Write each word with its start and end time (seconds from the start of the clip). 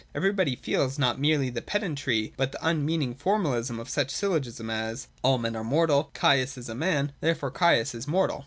Everybody 0.15 0.55
feels 0.55 0.97
not 0.97 1.19
merely 1.19 1.51
the 1.51 1.61
pedantry, 1.61 2.33
but 2.35 2.51
the 2.51 2.65
unmeaning 2.67 3.13
formalism 3.13 3.79
of 3.79 3.87
such 3.87 4.09
syllogisms 4.09 4.71
as: 4.71 5.07
All 5.21 5.37
men 5.37 5.55
are 5.55 5.63
mortal, 5.63 6.09
Caius 6.15 6.57
is 6.57 6.69
a 6.69 6.73
man, 6.73 7.11
therefore 7.21 7.51
Caius 7.51 7.93
is 7.93 8.07
mortal. 8.07 8.39